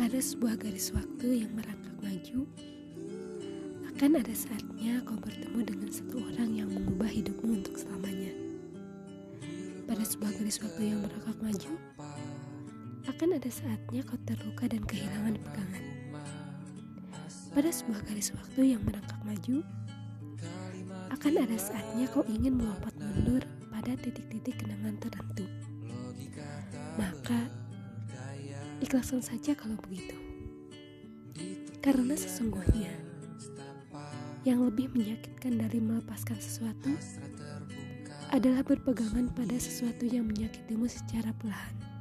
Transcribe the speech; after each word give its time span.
Pada 0.00 0.18
sebuah 0.18 0.56
garis 0.56 0.88
waktu 0.96 1.44
yang 1.44 1.52
merangkak 1.52 1.96
maju, 2.00 2.48
akan 3.92 4.10
ada 4.18 4.34
saatnya 4.34 5.04
kau 5.04 5.20
bertemu 5.20 5.60
dengan 5.62 5.90
satu 5.92 6.16
orang 6.32 6.50
yang 6.56 6.68
mengubah 6.72 7.06
hidupmu 7.06 7.60
untuk 7.60 7.76
selamanya. 7.76 8.32
Pada 9.84 10.00
sebuah 10.00 10.32
garis 10.40 10.58
waktu 10.64 10.82
yang 10.96 11.00
merangkak 11.04 11.38
maju, 11.44 11.72
akan 13.04 13.28
ada 13.36 13.50
saatnya 13.52 14.00
kau 14.02 14.18
terluka 14.24 14.64
dan 14.66 14.82
kehilangan 14.88 15.36
pegangan. 15.38 15.84
Pada 17.52 17.68
sebuah 17.68 18.00
garis 18.08 18.32
waktu 18.32 18.72
yang 18.72 18.82
merangkak 18.88 19.20
maju, 19.22 19.60
akan 21.12 21.32
ada 21.36 21.56
saatnya 21.60 22.08
kau 22.08 22.24
ingin 22.26 22.56
melompat 22.56 22.96
mundur 22.96 23.44
pada 23.68 23.92
titik-titik 24.00 24.56
kenangan 24.56 24.96
tertentu. 24.98 25.46
Maka, 26.96 27.61
ikhlaskan 28.82 29.22
saja 29.22 29.54
kalau 29.54 29.78
begitu. 29.86 30.18
Karena 31.78 32.18
sesungguhnya, 32.18 32.90
yang 34.42 34.66
lebih 34.66 34.90
menyakitkan 34.90 35.54
dari 35.54 35.78
melepaskan 35.78 36.38
sesuatu 36.42 36.90
adalah 38.34 38.66
berpegangan 38.66 39.30
pada 39.38 39.54
sesuatu 39.54 40.02
yang 40.02 40.26
menyakitimu 40.26 40.90
secara 40.90 41.30
perlahan. 41.38 41.91